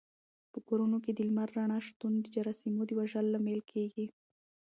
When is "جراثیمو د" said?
2.35-2.91